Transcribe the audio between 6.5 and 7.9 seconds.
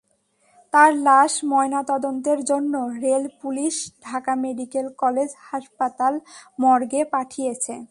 মর্গে পাঠিয়েছে।